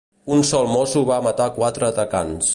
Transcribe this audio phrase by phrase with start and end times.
[0.35, 2.49] Un sol mosso va matar quatre atacants.